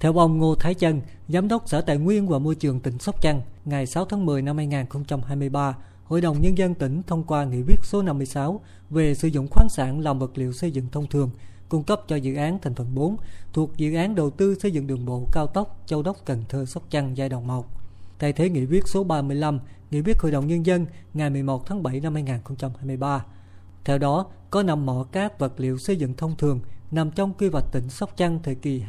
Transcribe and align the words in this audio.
Theo 0.00 0.12
ông 0.20 0.38
Ngô 0.38 0.54
Thái 0.54 0.74
Chân, 0.74 1.00
Giám 1.28 1.48
đốc 1.48 1.68
Sở 1.68 1.80
Tài 1.80 1.96
nguyên 1.96 2.28
và 2.28 2.38
Môi 2.38 2.54
trường 2.54 2.80
tỉnh 2.80 2.98
Sóc 2.98 3.22
Trăng, 3.22 3.42
ngày 3.64 3.86
6 3.86 4.04
tháng 4.04 4.26
10 4.26 4.42
năm 4.42 4.56
2023, 4.56 5.76
Hội 6.04 6.20
đồng 6.20 6.40
Nhân 6.40 6.58
dân 6.58 6.74
tỉnh 6.74 7.02
thông 7.06 7.24
qua 7.24 7.44
nghị 7.44 7.62
quyết 7.62 7.84
số 7.84 8.02
56 8.02 8.60
về 8.90 9.14
sử 9.14 9.28
dụng 9.28 9.48
khoáng 9.50 9.68
sản 9.68 10.00
làm 10.00 10.18
vật 10.18 10.38
liệu 10.38 10.52
xây 10.52 10.70
dựng 10.70 10.86
thông 10.92 11.06
thường, 11.06 11.30
cung 11.68 11.84
cấp 11.84 12.00
cho 12.08 12.16
dự 12.16 12.34
án 12.34 12.58
thành 12.62 12.74
phần 12.74 12.94
4 12.94 13.16
thuộc 13.52 13.76
dự 13.76 13.94
án 13.94 14.14
đầu 14.14 14.30
tư 14.30 14.58
xây 14.58 14.70
dựng 14.70 14.86
đường 14.86 15.06
bộ 15.06 15.28
cao 15.32 15.46
tốc 15.46 15.82
Châu 15.86 16.02
Đốc 16.02 16.16
Cần 16.24 16.44
Thơ 16.48 16.64
Sóc 16.64 16.82
Trăng 16.90 17.16
giai 17.16 17.28
đoạn 17.28 17.46
1. 17.46 17.66
Thay 18.18 18.32
thế 18.32 18.48
nghị 18.48 18.66
quyết 18.66 18.88
số 18.88 19.04
35, 19.04 19.60
nghị 19.90 20.02
quyết 20.02 20.18
Hội 20.18 20.32
đồng 20.32 20.46
Nhân 20.46 20.66
dân 20.66 20.86
ngày 21.14 21.30
11 21.30 21.66
tháng 21.66 21.82
7 21.82 22.00
năm 22.00 22.14
2023. 22.14 23.24
Theo 23.84 23.98
đó, 23.98 24.26
có 24.50 24.62
5 24.62 24.86
mỏ 24.86 25.06
cát 25.12 25.38
vật 25.38 25.60
liệu 25.60 25.78
xây 25.78 25.96
dựng 25.96 26.14
thông 26.14 26.36
thường 26.36 26.60
nằm 26.90 27.10
trong 27.10 27.32
quy 27.34 27.48
hoạch 27.48 27.72
tỉnh 27.72 27.90
Sóc 27.90 28.16
Trăng 28.16 28.38
thời 28.42 28.54
kỳ 28.54 28.82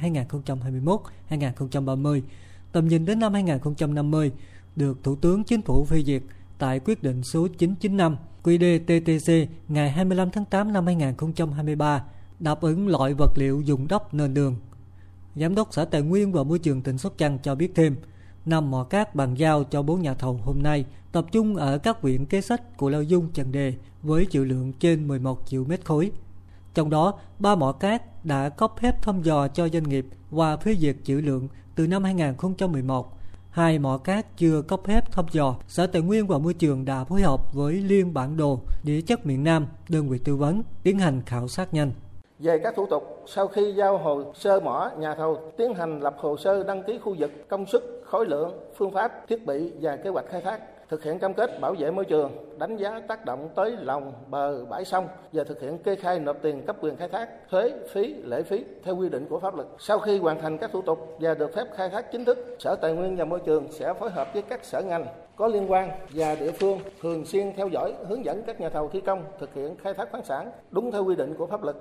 2021-2030, 1.30 2.22
tầm 2.72 2.88
nhìn 2.88 3.06
đến 3.06 3.20
năm 3.20 3.34
2050, 3.34 4.32
được 4.76 5.04
Thủ 5.04 5.16
tướng 5.16 5.44
Chính 5.44 5.62
phủ 5.62 5.86
phê 5.86 6.04
duyệt 6.04 6.24
tại 6.58 6.80
quyết 6.80 7.04
định 7.04 7.24
số 7.24 7.48
995 7.48 8.18
QĐ-TTC 8.44 9.48
ngày 9.68 9.92
25 9.92 10.32
tháng 10.32 10.46
8 10.46 10.74
năm 10.74 10.86
2023 10.86 12.04
đáp 12.40 12.62
ứng 12.62 12.88
loại 12.88 13.14
vật 13.14 13.32
liệu 13.36 13.62
dùng 13.62 13.88
đắp 13.88 14.14
nền 14.14 14.34
đường. 14.34 14.56
Giám 15.36 15.56
đốc 15.56 15.74
Sở 15.74 15.86
Tài 15.86 16.02
nguyên 16.02 16.32
và 16.32 16.44
Môi 16.44 16.60
trường 16.60 16.82
tỉnh 16.82 16.98
Sóc 16.98 17.14
Trăng 17.18 17.38
cho 17.44 17.56
biết 17.56 17.72
thêm, 17.76 17.96
năm 18.46 18.72
mỏ 18.72 18.84
cát 18.84 19.16
bàn 19.16 19.36
giao 19.36 19.64
cho 19.64 19.82
bốn 19.82 20.02
nhà 20.02 20.14
thầu 20.14 20.40
hôm 20.44 20.64
nay 20.64 20.86
tập 21.12 21.26
trung 21.32 21.56
ở 21.56 21.78
các 21.78 22.02
huyện 22.02 22.26
kế 22.26 22.42
sách 22.42 22.78
của 22.78 22.90
Lao 22.90 23.04
Dung, 23.04 23.30
Trần 23.34 23.52
Đề 23.52 23.74
với 24.04 24.26
chữ 24.26 24.44
lượng 24.44 24.74
trên 24.74 25.08
11 25.08 25.48
triệu 25.48 25.64
mét 25.64 25.86
khối. 25.86 26.12
Trong 26.74 26.90
đó, 26.90 27.14
ba 27.40 27.56
mỏ 27.56 27.72
cát 27.72 28.26
đã 28.26 28.50
cấp 28.50 28.72
phép 28.82 29.02
thăm 29.02 29.22
dò 29.22 29.48
cho 29.48 29.70
doanh 29.70 29.84
nghiệp 29.84 30.06
và 30.32 30.58
phê 30.58 30.76
duyệt 30.76 30.96
chữ 31.04 31.22
lượng 31.22 31.48
từ 31.76 31.88
năm 31.88 32.04
2011 32.04 33.18
hai 33.58 33.80
mỏ 33.80 33.98
cát 33.98 34.26
chưa 34.38 34.62
cấp 34.62 34.80
phép 34.84 35.12
thăm 35.12 35.26
dò, 35.32 35.56
Sở 35.68 35.88
Tài 35.88 36.02
nguyên 36.02 36.28
và 36.28 36.38
Môi 36.38 36.54
trường 36.54 36.86
đã 36.86 37.04
phối 37.04 37.22
hợp 37.22 37.54
với 37.54 37.74
Liên 37.74 38.14
bản 38.14 38.38
đồ 38.38 38.60
địa 38.84 39.02
chất 39.02 39.26
miền 39.26 39.44
Nam, 39.44 39.68
đơn 39.90 40.10
vị 40.10 40.18
tư 40.24 40.36
vấn, 40.36 40.64
tiến 40.84 41.00
hành 41.00 41.22
khảo 41.26 41.48
sát 41.48 41.74
nhanh. 41.74 41.92
Về 42.40 42.60
các 42.64 42.74
thủ 42.76 42.86
tục, 42.86 43.24
sau 43.28 43.48
khi 43.48 43.74
giao 43.78 43.98
hồ 43.98 44.34
sơ 44.36 44.60
mỏ, 44.60 44.92
nhà 44.98 45.16
thầu 45.16 45.38
tiến 45.58 45.74
hành 45.74 46.00
lập 46.00 46.16
hồ 46.20 46.38
sơ 46.38 46.64
đăng 46.64 46.84
ký 46.84 47.00
khu 47.04 47.16
vực, 47.20 47.32
công 47.50 47.66
suất, 47.66 47.84
khối 48.06 48.26
lượng, 48.26 48.60
phương 48.78 48.92
pháp, 48.92 49.28
thiết 49.28 49.46
bị 49.46 49.72
và 49.82 49.96
kế 49.96 50.10
hoạch 50.10 50.26
khai 50.30 50.42
thác 50.42 50.60
thực 50.90 51.04
hiện 51.04 51.20
cam 51.20 51.34
kết 51.34 51.62
bảo 51.62 51.76
vệ 51.80 51.92
môi 51.92 52.06
trường, 52.06 52.32
đánh 52.60 52.78
giá 52.78 53.02
tác 53.08 53.26
động 53.26 53.50
tới 53.56 53.76
lòng 53.80 54.14
bờ 54.28 54.66
bãi 54.66 54.86
sông 54.86 55.08
và 55.34 55.44
thực 55.44 55.62
hiện 55.62 55.78
kê 55.78 55.96
khai 55.96 56.20
nộp 56.20 56.38
tiền 56.42 56.66
cấp 56.66 56.76
quyền 56.82 56.96
khai 56.96 57.08
thác, 57.08 57.30
thuế, 57.50 57.74
phí, 57.94 58.14
lệ 58.14 58.44
phí 58.44 58.64
theo 58.84 58.96
quy 58.96 59.10
định 59.10 59.26
của 59.30 59.40
pháp 59.40 59.56
luật. 59.56 59.68
Sau 59.80 60.00
khi 60.00 60.18
hoàn 60.18 60.42
thành 60.42 60.58
các 60.58 60.72
thủ 60.74 60.82
tục 60.82 61.18
và 61.20 61.34
được 61.34 61.56
phép 61.56 61.68
khai 61.76 61.90
thác 61.90 62.12
chính 62.12 62.26
thức, 62.26 62.56
Sở 62.60 62.76
Tài 62.76 62.94
nguyên 62.94 63.16
và 63.16 63.26
Môi 63.26 63.40
trường 63.46 63.72
sẽ 63.72 63.94
phối 64.00 64.10
hợp 64.10 64.28
với 64.34 64.42
các 64.42 64.66
sở 64.66 64.82
ngành 64.82 65.06
có 65.36 65.48
liên 65.48 65.72
quan 65.72 65.90
và 66.14 66.36
địa 66.36 66.52
phương 66.52 66.80
thường 67.02 67.26
xuyên 67.26 67.54
theo 67.58 67.68
dõi, 67.68 67.94
hướng 68.08 68.26
dẫn 68.26 68.44
các 68.48 68.62
nhà 68.62 68.70
thầu 68.70 68.90
thi 68.90 69.02
công 69.02 69.24
thực 69.40 69.54
hiện 69.54 69.76
khai 69.84 69.94
thác 69.94 70.12
khoáng 70.12 70.26
sản 70.26 70.52
đúng 70.72 70.92
theo 70.92 71.06
quy 71.06 71.16
định 71.16 71.34
của 71.38 71.48
pháp 71.48 71.64
luật. 71.64 71.76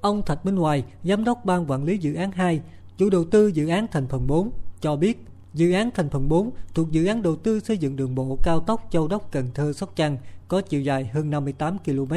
Ông 0.00 0.22
Thạch 0.22 0.46
Minh 0.46 0.56
Hoài, 0.56 0.84
Giám 1.02 1.24
đốc 1.24 1.44
Ban 1.44 1.70
Quản 1.70 1.84
lý 1.84 1.98
Dự 1.98 2.14
án 2.14 2.30
2, 2.30 2.60
chủ 2.96 3.10
đầu 3.10 3.24
tư 3.30 3.46
dự 3.46 3.68
án 3.68 3.86
thành 3.90 4.06
phần 4.06 4.26
4, 4.26 4.50
cho 4.80 4.96
biết 4.96 5.18
Dự 5.54 5.72
án 5.72 5.90
thành 5.90 6.08
phần 6.08 6.28
4 6.28 6.50
thuộc 6.74 6.90
dự 6.90 7.06
án 7.06 7.22
đầu 7.22 7.36
tư 7.36 7.60
xây 7.60 7.78
dựng 7.78 7.96
đường 7.96 8.14
bộ 8.14 8.38
cao 8.42 8.60
tốc 8.60 8.86
Châu 8.90 9.08
Đốc 9.08 9.32
Cần 9.32 9.50
Thơ 9.54 9.72
Sóc 9.72 9.92
Trăng 9.96 10.16
có 10.48 10.60
chiều 10.60 10.80
dài 10.80 11.04
hơn 11.04 11.30
58 11.30 11.78
km. 11.78 12.14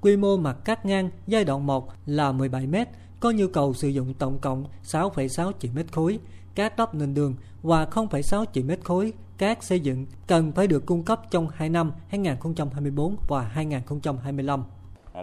Quy 0.00 0.16
mô 0.16 0.36
mặt 0.36 0.56
cắt 0.64 0.86
ngang 0.86 1.10
giai 1.26 1.44
đoạn 1.44 1.66
1 1.66 1.88
là 2.06 2.32
17 2.32 2.66
m, 2.66 2.74
có 3.20 3.30
nhu 3.30 3.46
cầu 3.48 3.74
sử 3.74 3.88
dụng 3.88 4.14
tổng 4.14 4.38
cộng 4.38 4.64
6,6 4.84 5.52
triệu 5.58 5.72
mét 5.74 5.92
khối 5.92 6.18
cát 6.54 6.76
đắp 6.76 6.94
nền 6.94 7.14
đường 7.14 7.34
và 7.62 7.84
0,6 7.84 8.44
triệu 8.52 8.64
mét 8.64 8.78
khối 8.84 9.12
cát 9.38 9.62
xây 9.62 9.80
dựng 9.80 10.06
cần 10.26 10.52
phải 10.52 10.66
được 10.66 10.86
cung 10.86 11.02
cấp 11.02 11.20
trong 11.30 11.48
2 11.54 11.68
năm 11.68 11.92
2024 12.08 13.16
và 13.28 13.42
2025. 13.42 14.64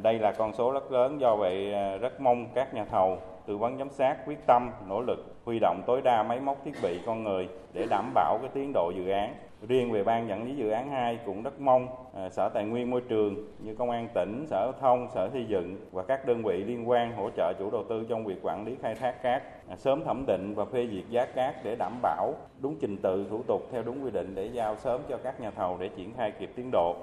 Đây 0.04 0.20
là 0.20 0.34
con 0.38 0.54
số 0.58 0.72
rất 0.72 0.92
lớn 0.92 1.22
do 1.22 1.36
vậy 1.36 1.74
ờ, 1.74 1.98
rất 1.98 2.22
mong 2.22 2.48
các 2.56 2.74
nhà 2.74 2.86
thầu 2.92 3.18
tư 3.48 3.58
vấn 3.58 3.78
giám 3.78 3.90
sát 3.90 4.18
quyết 4.26 4.46
tâm 4.46 4.72
nỗ 4.88 5.02
lực 5.02 5.36
huy 5.46 5.60
động 5.60 5.82
tối 5.88 6.02
đa 6.02 6.24
máy 6.24 6.40
móc 6.40 6.58
thiết 6.66 6.74
bị 6.84 7.00
con 7.06 7.24
người 7.24 7.48
để 7.74 7.86
đảm 7.90 8.12
bảo 8.14 8.38
cái 8.42 8.50
tiến 8.54 8.72
độ 8.74 8.92
dự 8.96 9.10
án. 9.10 9.34
Riêng 9.68 9.92
về 9.92 10.04
ban 10.04 10.30
quản 10.30 10.46
lý 10.46 10.56
dự 10.56 10.70
án 10.70 10.90
2 10.90 11.20
cũng 11.26 11.44
rất 11.44 11.60
mong 11.60 11.88
à, 12.16 12.30
sở 12.30 12.50
tài 12.50 12.66
nguyên 12.66 12.92
môi 12.92 13.02
trường 13.02 13.36
như 13.60 13.76
công 13.76 13.90
an 13.90 14.08
tỉnh 14.14 14.46
sở 14.48 14.72
thông 14.82 15.08
sở 15.14 15.30
xây 15.34 15.46
dựng 15.46 15.78
và 15.92 16.04
các 16.04 16.26
đơn 16.26 16.44
vị 16.44 16.64
liên 16.64 16.90
quan 16.90 17.16
hỗ 17.16 17.30
trợ 17.30 17.54
chủ 17.60 17.72
đầu 17.72 17.84
tư 17.90 18.06
trong 18.10 18.26
việc 18.26 18.40
quản 18.42 18.66
lý 18.66 18.76
khai 18.82 18.96
thác 18.96 19.22
cát 19.24 19.44
à, 19.70 19.76
sớm 19.76 20.04
thẩm 20.04 20.26
định 20.28 20.54
và 20.56 20.66
phê 20.66 20.88
duyệt 20.92 21.04
giá 21.10 21.26
cát 21.26 21.64
để 21.64 21.76
đảm 21.76 21.94
bảo 22.02 22.34
đúng 22.62 22.76
trình 22.82 22.98
tự 22.98 23.26
thủ 23.30 23.44
tục 23.48 23.62
theo 23.72 23.84
đúng 23.84 24.04
quy 24.04 24.12
định 24.12 24.36
để 24.36 24.46
giao 24.46 24.76
sớm 24.76 25.02
cho 25.10 25.18
các 25.18 25.42
nhà 25.42 25.52
thầu 25.52 25.78
để 25.80 25.90
triển 25.98 26.14
khai 26.18 26.32
kịp 26.40 26.50
tiến 26.56 26.70
độ. 26.72 26.96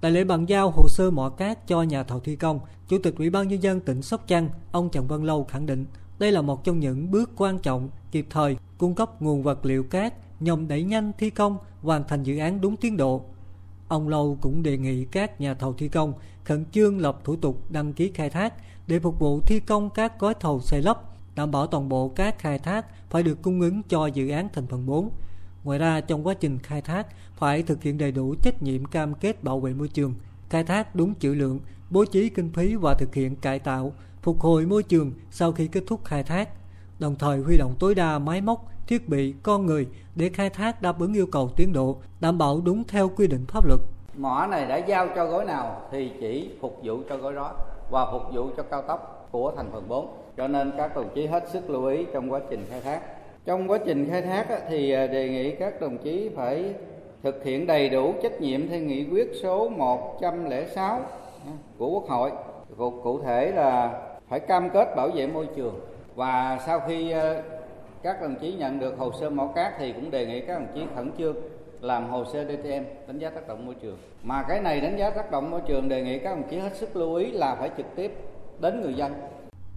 Tại 0.00 0.10
lễ 0.10 0.24
bàn 0.24 0.46
giao 0.46 0.70
hồ 0.70 0.88
sơ 0.88 1.10
mỏ 1.10 1.28
cát 1.28 1.66
cho 1.66 1.82
nhà 1.82 2.02
thầu 2.02 2.20
thi 2.20 2.36
công, 2.36 2.60
Chủ 2.88 2.98
tịch 3.02 3.14
Ủy 3.18 3.30
ban 3.30 3.48
Nhân 3.48 3.62
dân 3.62 3.80
tỉnh 3.80 4.02
Sóc 4.02 4.24
Trăng, 4.26 4.48
ông 4.72 4.88
Trần 4.90 5.08
Văn 5.08 5.24
Lâu 5.24 5.44
khẳng 5.44 5.66
định 5.66 5.86
đây 6.18 6.32
là 6.32 6.42
một 6.42 6.64
trong 6.64 6.80
những 6.80 7.10
bước 7.10 7.30
quan 7.36 7.58
trọng 7.58 7.88
kịp 8.12 8.26
thời 8.30 8.56
cung 8.78 8.94
cấp 8.94 9.22
nguồn 9.22 9.42
vật 9.42 9.66
liệu 9.66 9.84
cát 9.84 10.14
nhằm 10.40 10.68
đẩy 10.68 10.82
nhanh 10.82 11.12
thi 11.18 11.30
công 11.30 11.58
hoàn 11.82 12.04
thành 12.08 12.22
dự 12.22 12.38
án 12.38 12.60
đúng 12.60 12.76
tiến 12.76 12.96
độ. 12.96 13.24
Ông 13.88 14.08
Lâu 14.08 14.38
cũng 14.40 14.62
đề 14.62 14.78
nghị 14.78 15.04
các 15.04 15.40
nhà 15.40 15.54
thầu 15.54 15.72
thi 15.72 15.88
công 15.88 16.12
khẩn 16.44 16.64
trương 16.72 16.98
lập 16.98 17.18
thủ 17.24 17.36
tục 17.36 17.70
đăng 17.70 17.92
ký 17.92 18.10
khai 18.14 18.30
thác 18.30 18.54
để 18.86 18.98
phục 18.98 19.18
vụ 19.18 19.40
thi 19.40 19.60
công 19.60 19.90
các 19.90 20.18
gói 20.18 20.34
thầu 20.40 20.60
xây 20.60 20.82
lắp, 20.82 20.98
đảm 21.34 21.50
bảo 21.50 21.66
toàn 21.66 21.88
bộ 21.88 22.08
các 22.08 22.38
khai 22.38 22.58
thác 22.58 22.86
phải 23.10 23.22
được 23.22 23.42
cung 23.42 23.60
ứng 23.60 23.82
cho 23.82 24.06
dự 24.06 24.28
án 24.28 24.48
thành 24.52 24.66
phần 24.66 24.86
4 24.86 25.10
Ngoài 25.64 25.78
ra 25.78 26.00
trong 26.00 26.26
quá 26.26 26.34
trình 26.34 26.58
khai 26.58 26.80
thác 26.80 27.06
phải 27.34 27.62
thực 27.62 27.82
hiện 27.82 27.98
đầy 27.98 28.12
đủ 28.12 28.34
trách 28.42 28.62
nhiệm 28.62 28.84
cam 28.84 29.14
kết 29.14 29.44
bảo 29.44 29.60
vệ 29.60 29.72
môi 29.72 29.88
trường, 29.88 30.14
khai 30.48 30.64
thác 30.64 30.94
đúng 30.94 31.14
chữ 31.14 31.34
lượng, 31.34 31.60
bố 31.90 32.04
trí 32.04 32.28
kinh 32.28 32.50
phí 32.52 32.76
và 32.76 32.94
thực 32.94 33.14
hiện 33.14 33.36
cải 33.36 33.58
tạo, 33.58 33.92
phục 34.22 34.40
hồi 34.40 34.66
môi 34.66 34.82
trường 34.82 35.12
sau 35.30 35.52
khi 35.52 35.66
kết 35.66 35.82
thúc 35.86 36.04
khai 36.04 36.22
thác, 36.22 36.48
đồng 36.98 37.16
thời 37.18 37.38
huy 37.38 37.56
động 37.56 37.74
tối 37.78 37.94
đa 37.94 38.18
máy 38.18 38.40
móc, 38.40 38.64
thiết 38.86 39.08
bị, 39.08 39.34
con 39.42 39.66
người 39.66 39.86
để 40.14 40.28
khai 40.28 40.50
thác 40.50 40.82
đáp 40.82 40.98
ứng 40.98 41.14
yêu 41.14 41.26
cầu 41.32 41.50
tiến 41.56 41.72
độ, 41.72 41.96
đảm 42.20 42.38
bảo 42.38 42.60
đúng 42.64 42.84
theo 42.84 43.08
quy 43.08 43.26
định 43.26 43.44
pháp 43.48 43.66
luật. 43.66 43.80
Mỏ 44.16 44.46
này 44.50 44.66
đã 44.66 44.76
giao 44.76 45.08
cho 45.16 45.26
gói 45.26 45.44
nào 45.44 45.82
thì 45.92 46.12
chỉ 46.20 46.50
phục 46.60 46.80
vụ 46.82 47.02
cho 47.08 47.16
gói 47.16 47.32
đó 47.32 47.54
và 47.90 48.12
phục 48.12 48.22
vụ 48.34 48.50
cho 48.56 48.62
cao 48.62 48.82
tốc 48.82 49.28
của 49.30 49.52
thành 49.56 49.70
phần 49.72 49.88
4. 49.88 50.16
Cho 50.36 50.48
nên 50.48 50.72
các 50.76 50.96
đồng 50.96 51.08
chí 51.14 51.26
hết 51.26 51.44
sức 51.52 51.70
lưu 51.70 51.86
ý 51.86 52.06
trong 52.12 52.32
quá 52.32 52.40
trình 52.50 52.66
khai 52.70 52.80
thác 52.80 53.00
trong 53.44 53.70
quá 53.70 53.78
trình 53.86 54.06
khai 54.10 54.22
thác 54.22 54.46
thì 54.68 54.92
à, 54.92 55.06
đề 55.06 55.28
nghị 55.28 55.50
các 55.50 55.80
đồng 55.80 55.98
chí 55.98 56.30
phải 56.36 56.74
thực 57.22 57.44
hiện 57.44 57.66
đầy 57.66 57.88
đủ 57.88 58.14
trách 58.22 58.40
nhiệm 58.40 58.68
theo 58.68 58.80
nghị 58.80 59.06
quyết 59.10 59.30
số 59.42 59.68
106 59.68 61.00
của 61.78 61.90
Quốc 61.90 62.08
hội. 62.08 62.30
Cụ, 62.76 63.20
thể 63.24 63.52
là 63.52 64.02
phải 64.28 64.40
cam 64.40 64.70
kết 64.70 64.96
bảo 64.96 65.08
vệ 65.14 65.26
môi 65.26 65.46
trường 65.56 65.80
và 66.14 66.58
sau 66.66 66.80
khi 66.80 67.10
à, 67.10 67.42
các 68.02 68.22
đồng 68.22 68.34
chí 68.40 68.52
nhận 68.52 68.78
được 68.78 68.98
hồ 68.98 69.12
sơ 69.20 69.30
mỏ 69.30 69.46
cát 69.54 69.72
thì 69.78 69.92
cũng 69.92 70.10
đề 70.10 70.26
nghị 70.26 70.40
các 70.40 70.54
đồng 70.54 70.66
chí 70.74 70.80
khẩn 70.94 71.10
trương 71.18 71.36
làm 71.80 72.10
hồ 72.10 72.24
sơ 72.32 72.44
DTM 72.44 72.84
đánh 73.06 73.18
giá 73.18 73.30
tác 73.30 73.48
động 73.48 73.66
môi 73.66 73.74
trường. 73.74 73.98
Mà 74.22 74.44
cái 74.48 74.60
này 74.60 74.80
đánh 74.80 74.98
giá 74.98 75.10
tác 75.10 75.30
động 75.30 75.50
môi 75.50 75.60
trường 75.66 75.88
đề 75.88 76.02
nghị 76.02 76.18
các 76.18 76.30
đồng 76.30 76.48
chí 76.50 76.58
hết 76.58 76.76
sức 76.76 76.96
lưu 76.96 77.14
ý 77.14 77.30
là 77.30 77.54
phải 77.54 77.70
trực 77.76 77.86
tiếp 77.96 78.12
đến 78.60 78.80
người 78.80 78.94
dân 78.94 79.12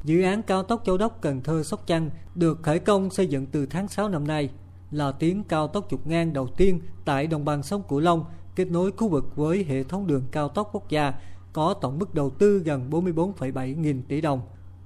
Dự 0.04 0.22
án 0.22 0.44
cao 0.44 0.64
tốc 0.64 0.82
Châu 0.86 0.98
Đốc 0.98 1.22
Cần 1.22 1.42
Thơ 1.42 1.64
Sóc 1.64 1.84
Trăng 1.88 2.10
được 2.36 2.64
khởi 2.64 2.80
công 2.80 3.10
xây 3.10 3.28
dựng 3.28 3.46
từ 3.46 3.66
tháng 3.66 3.88
6 3.88 4.10
năm 4.10 4.28
nay, 4.28 4.50
là 4.92 5.12
tuyến 5.12 5.44
cao 5.44 5.68
tốc 5.68 5.88
trục 5.90 6.08
ngang 6.08 6.34
đầu 6.34 6.48
tiên 6.48 6.82
tại 7.06 7.28
đồng 7.28 7.46
bằng 7.46 7.64
sông 7.64 7.84
Cửu 7.90 8.00
Long, 8.00 8.26
kết 8.56 8.66
nối 8.66 8.92
khu 8.92 9.10
vực 9.10 9.36
với 9.36 9.64
hệ 9.64 9.84
thống 9.84 10.08
đường 10.08 10.24
cao 10.32 10.50
tốc 10.50 10.70
quốc 10.74 10.90
gia, 10.90 11.14
có 11.54 11.74
tổng 11.74 12.00
mức 12.00 12.14
đầu 12.14 12.30
tư 12.30 12.60
gần 12.60 12.90
44,7 12.90 13.80
nghìn 13.80 14.04
tỷ 14.04 14.22
đồng. 14.22 14.42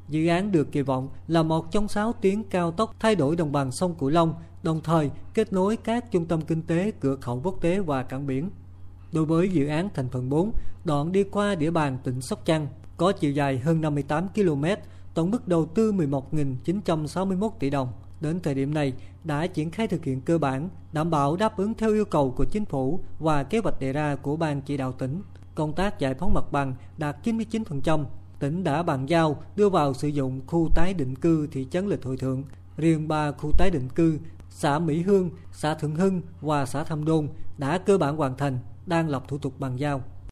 Dự 0.09 0.27
án 0.27 0.51
được 0.51 0.71
kỳ 0.71 0.81
vọng 0.81 1.09
là 1.27 1.43
một 1.43 1.71
trong 1.71 1.87
6 1.87 2.13
tuyến 2.13 2.43
cao 2.43 2.71
tốc 2.71 2.95
thay 2.99 3.15
đổi 3.15 3.35
đồng 3.35 3.51
bằng 3.51 3.71
sông 3.71 3.95
Cửu 3.95 4.09
Long, 4.09 4.33
đồng 4.63 4.81
thời 4.83 5.11
kết 5.33 5.53
nối 5.53 5.77
các 5.77 6.11
trung 6.11 6.25
tâm 6.25 6.41
kinh 6.41 6.61
tế, 6.61 6.91
cửa 6.99 7.15
khẩu 7.15 7.41
quốc 7.43 7.61
tế 7.61 7.79
và 7.79 8.03
cảng 8.03 8.27
biển. 8.27 8.49
Đối 9.11 9.25
với 9.25 9.49
dự 9.49 9.67
án 9.67 9.89
thành 9.93 10.09
phần 10.09 10.29
4, 10.29 10.51
đoạn 10.85 11.11
đi 11.11 11.23
qua 11.23 11.55
địa 11.55 11.71
bàn 11.71 11.97
tỉnh 12.03 12.21
Sóc 12.21 12.45
Trăng, 12.45 12.67
có 12.97 13.11
chiều 13.11 13.31
dài 13.31 13.59
hơn 13.59 13.81
58 13.81 14.27
km, 14.35 14.65
tổng 15.17 15.31
mức 15.31 15.47
đầu 15.47 15.65
tư 15.65 15.91
11.961 15.91 17.49
tỷ 17.59 17.69
đồng. 17.69 17.87
Đến 18.21 18.39
thời 18.39 18.53
điểm 18.53 18.73
này, 18.73 18.93
đã 19.23 19.47
triển 19.47 19.71
khai 19.71 19.87
thực 19.87 20.05
hiện 20.05 20.21
cơ 20.21 20.37
bản, 20.37 20.69
đảm 20.93 21.09
bảo 21.09 21.35
đáp 21.35 21.57
ứng 21.57 21.73
theo 21.73 21.93
yêu 21.93 22.05
cầu 22.05 22.31
của 22.31 22.45
chính 22.45 22.65
phủ 22.65 22.99
và 23.19 23.43
kế 23.43 23.59
hoạch 23.59 23.79
đề 23.79 23.93
ra 23.93 24.15
của 24.15 24.35
Ban 24.35 24.61
chỉ 24.61 24.77
đạo 24.77 24.91
tỉnh. 24.91 25.21
Công 25.55 25.73
tác 25.73 25.99
giải 25.99 26.13
phóng 26.13 26.33
mặt 26.33 26.51
bằng 26.51 26.73
đạt 26.97 27.17
99%. 27.23 28.05
Tỉnh 28.39 28.63
đã 28.63 28.83
bàn 28.83 29.05
giao 29.05 29.43
đưa 29.55 29.69
vào 29.69 29.93
sử 29.93 30.07
dụng 30.07 30.41
khu 30.47 30.69
tái 30.75 30.93
định 30.93 31.15
cư 31.15 31.47
thị 31.47 31.67
trấn 31.71 31.87
Lịch 31.87 32.03
Hội 32.03 32.17
Thượng. 32.17 32.43
Riêng 32.77 33.07
ba 33.07 33.31
khu 33.31 33.51
tái 33.57 33.69
định 33.71 33.89
cư, 33.89 34.19
xã 34.49 34.79
Mỹ 34.79 35.01
Hương, 35.01 35.29
xã 35.51 35.73
Thượng 35.73 35.95
Hưng 35.95 36.21
và 36.41 36.65
xã 36.65 36.83
Thâm 36.83 37.05
Đôn 37.05 37.27
đã 37.57 37.77
cơ 37.77 37.97
bản 37.97 38.17
hoàn 38.17 38.37
thành, 38.37 38.59
đang 38.85 39.09
lập 39.09 39.23
thủ 39.27 39.37
tục 39.37 39.59
bàn 39.59 39.79
giao. 39.79 40.01